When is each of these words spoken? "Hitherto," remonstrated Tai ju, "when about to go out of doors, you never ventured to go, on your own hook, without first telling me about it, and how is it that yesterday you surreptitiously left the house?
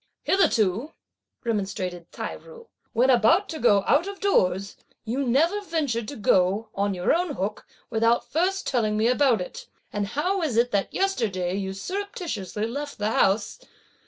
"Hitherto," 0.23 0.93
remonstrated 1.43 2.11
Tai 2.11 2.37
ju, 2.37 2.65
"when 2.91 3.11
about 3.11 3.47
to 3.49 3.59
go 3.59 3.83
out 3.85 4.07
of 4.07 4.19
doors, 4.19 4.75
you 5.05 5.23
never 5.27 5.61
ventured 5.61 6.07
to 6.07 6.15
go, 6.15 6.69
on 6.73 6.95
your 6.95 7.13
own 7.13 7.35
hook, 7.35 7.67
without 7.91 8.25
first 8.25 8.65
telling 8.65 8.97
me 8.97 9.07
about 9.07 9.41
it, 9.41 9.67
and 9.93 10.07
how 10.07 10.41
is 10.41 10.57
it 10.57 10.71
that 10.71 10.91
yesterday 10.91 11.53
you 11.55 11.71
surreptitiously 11.73 12.65
left 12.65 12.97
the 12.97 13.11
house? 13.11 13.59